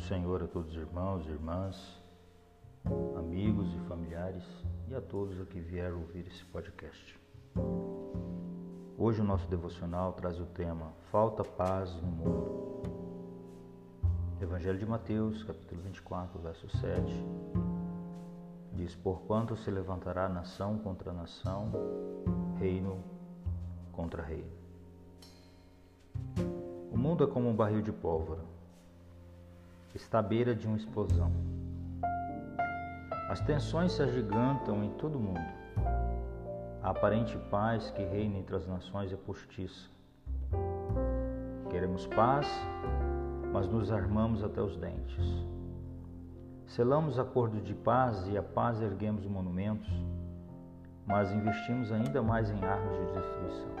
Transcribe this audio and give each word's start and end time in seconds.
Senhor 0.00 0.42
a 0.42 0.46
todos 0.46 0.70
os 0.70 0.76
irmãos, 0.76 1.26
irmãs, 1.26 2.02
amigos 3.16 3.72
e 3.74 3.78
familiares 3.88 4.44
e 4.88 4.94
a 4.94 5.00
todos 5.00 5.46
que 5.48 5.60
vieram 5.60 5.98
ouvir 6.00 6.26
esse 6.26 6.44
podcast. 6.46 7.18
Hoje 8.98 9.20
o 9.20 9.24
nosso 9.24 9.48
devocional 9.48 10.12
traz 10.12 10.40
o 10.40 10.46
tema 10.46 10.92
Falta 11.10 11.44
paz 11.44 11.94
no 11.96 12.08
mundo. 12.08 12.82
Evangelho 14.40 14.78
de 14.78 14.86
Mateus, 14.86 15.42
capítulo 15.44 15.82
24, 15.82 16.38
verso 16.40 16.68
7, 16.78 17.26
diz: 18.72 18.94
Porquanto 18.94 19.56
se 19.56 19.70
levantará 19.70 20.28
nação 20.28 20.78
contra 20.78 21.12
nação, 21.12 21.70
reino 22.58 23.02
contra 23.92 24.22
reino. 24.22 24.50
O 26.92 26.96
mundo 26.96 27.24
é 27.24 27.26
como 27.26 27.48
um 27.48 27.54
barril 27.54 27.82
de 27.82 27.92
pólvora. 27.92 28.53
Está 29.94 30.18
à 30.18 30.22
beira 30.22 30.56
de 30.56 30.66
uma 30.66 30.76
explosão. 30.76 31.30
As 33.28 33.40
tensões 33.40 33.92
se 33.92 34.02
agigantam 34.02 34.82
em 34.82 34.90
todo 34.94 35.16
o 35.16 35.20
mundo. 35.20 35.40
A 36.82 36.90
aparente 36.90 37.38
paz 37.48 37.92
que 37.92 38.02
reina 38.02 38.38
entre 38.38 38.56
as 38.56 38.66
nações 38.66 39.12
é 39.12 39.16
postiça. 39.16 39.88
Queremos 41.70 42.08
paz, 42.08 42.48
mas 43.52 43.68
nos 43.68 43.92
armamos 43.92 44.42
até 44.42 44.60
os 44.60 44.76
dentes. 44.76 45.24
Selamos 46.66 47.16
acordos 47.16 47.62
de 47.62 47.72
paz 47.72 48.26
e 48.26 48.36
a 48.36 48.42
paz 48.42 48.82
erguemos 48.82 49.24
monumentos, 49.26 49.92
mas 51.06 51.30
investimos 51.30 51.92
ainda 51.92 52.20
mais 52.20 52.50
em 52.50 52.64
armas 52.64 52.96
de 52.98 53.12
destruição. 53.12 53.76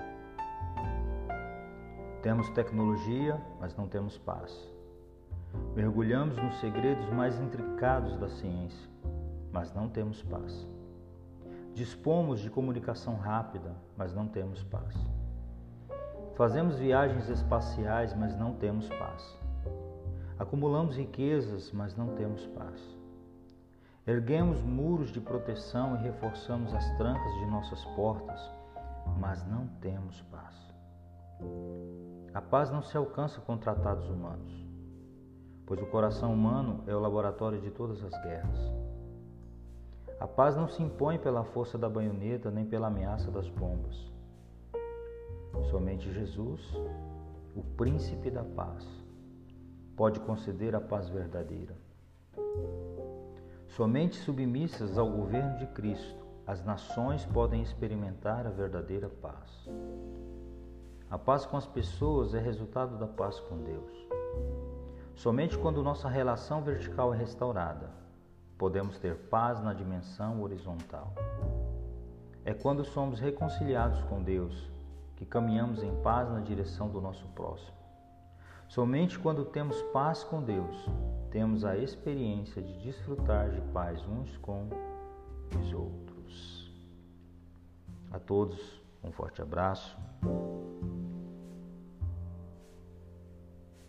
Temos 2.22 2.48
tecnologia, 2.50 3.40
mas 3.60 3.76
não 3.76 3.88
temos 3.88 4.16
paz. 4.16 4.73
Mergulhamos 5.74 6.36
nos 6.36 6.60
segredos 6.60 7.10
mais 7.10 7.40
intricados 7.40 8.16
da 8.18 8.28
ciência, 8.28 8.88
mas 9.50 9.74
não 9.74 9.88
temos 9.88 10.22
paz. 10.22 10.68
Dispomos 11.74 12.38
de 12.38 12.48
comunicação 12.48 13.16
rápida, 13.16 13.74
mas 13.96 14.14
não 14.14 14.28
temos 14.28 14.62
paz. 14.62 14.94
Fazemos 16.36 16.78
viagens 16.78 17.28
espaciais, 17.28 18.14
mas 18.14 18.38
não 18.38 18.54
temos 18.54 18.88
paz. 18.88 19.36
Acumulamos 20.38 20.96
riquezas, 20.96 21.72
mas 21.72 21.96
não 21.96 22.14
temos 22.14 22.46
paz. 22.46 22.80
Erguemos 24.06 24.62
muros 24.62 25.10
de 25.10 25.20
proteção 25.20 25.96
e 25.96 26.02
reforçamos 26.04 26.72
as 26.72 26.88
trancas 26.96 27.34
de 27.40 27.46
nossas 27.46 27.84
portas, 27.96 28.40
mas 29.18 29.44
não 29.48 29.66
temos 29.80 30.22
paz. 30.30 30.54
A 32.32 32.40
paz 32.40 32.70
não 32.70 32.82
se 32.82 32.96
alcança 32.96 33.40
com 33.40 33.56
tratados 33.56 34.08
humanos, 34.08 34.63
pois 35.66 35.80
o 35.80 35.86
coração 35.86 36.32
humano 36.32 36.84
é 36.86 36.94
o 36.94 37.00
laboratório 37.00 37.60
de 37.60 37.70
todas 37.70 38.02
as 38.04 38.12
guerras. 38.22 38.58
A 40.20 40.26
paz 40.26 40.56
não 40.56 40.68
se 40.68 40.82
impõe 40.82 41.18
pela 41.18 41.44
força 41.44 41.76
da 41.76 41.88
baioneta 41.88 42.50
nem 42.50 42.64
pela 42.64 42.86
ameaça 42.86 43.30
das 43.30 43.48
bombas. 43.48 44.12
Somente 45.70 46.12
Jesus, 46.12 46.60
o 47.54 47.62
príncipe 47.76 48.30
da 48.30 48.42
paz, 48.42 48.86
pode 49.96 50.20
conceder 50.20 50.74
a 50.74 50.80
paz 50.80 51.08
verdadeira. 51.08 51.76
Somente 53.68 54.16
submissas 54.16 54.98
ao 54.98 55.10
governo 55.10 55.58
de 55.58 55.66
Cristo, 55.68 56.24
as 56.46 56.64
nações 56.64 57.24
podem 57.26 57.62
experimentar 57.62 58.46
a 58.46 58.50
verdadeira 58.50 59.08
paz. 59.08 59.68
A 61.10 61.18
paz 61.18 61.46
com 61.46 61.56
as 61.56 61.66
pessoas 61.66 62.34
é 62.34 62.40
resultado 62.40 62.98
da 62.98 63.06
paz 63.06 63.38
com 63.40 63.58
Deus. 63.58 64.08
Somente 65.16 65.56
quando 65.56 65.82
nossa 65.82 66.08
relação 66.08 66.62
vertical 66.62 67.14
é 67.14 67.16
restaurada, 67.16 67.88
podemos 68.58 68.98
ter 68.98 69.14
paz 69.14 69.62
na 69.62 69.72
dimensão 69.72 70.42
horizontal. 70.42 71.14
É 72.44 72.52
quando 72.52 72.84
somos 72.84 73.20
reconciliados 73.20 74.02
com 74.02 74.22
Deus 74.22 74.70
que 75.16 75.24
caminhamos 75.24 75.82
em 75.82 75.94
paz 76.02 76.28
na 76.30 76.40
direção 76.40 76.88
do 76.90 77.00
nosso 77.00 77.26
próximo. 77.28 77.76
Somente 78.68 79.18
quando 79.18 79.44
temos 79.44 79.80
paz 79.92 80.24
com 80.24 80.42
Deus, 80.42 80.76
temos 81.30 81.64
a 81.64 81.76
experiência 81.76 82.60
de 82.60 82.76
desfrutar 82.78 83.50
de 83.50 83.60
paz 83.72 84.04
uns 84.06 84.36
com 84.38 84.68
os 85.60 85.72
outros. 85.72 86.72
A 88.10 88.18
todos, 88.18 88.82
um 89.02 89.12
forte 89.12 89.40
abraço 89.40 89.96